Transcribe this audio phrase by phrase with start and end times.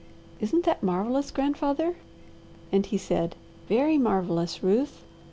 [0.39, 1.95] Isn't that marvellous, grandfather?'
[2.71, 3.35] And he said,
[3.67, 5.03] 'Very marvellous, Ruth.